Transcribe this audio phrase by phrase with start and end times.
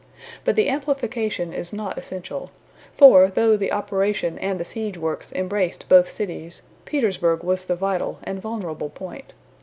[0.43, 2.49] But the amplification is not essential;
[2.91, 8.17] for though the operation and the siege works embraced both cities, Petersburg was the vital
[8.23, 9.33] and vulnerable point.